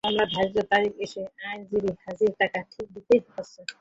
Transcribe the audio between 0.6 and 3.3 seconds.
তারিখে এসে আইনজীবীকে হাজিরার টাকা ঠিকই দিতে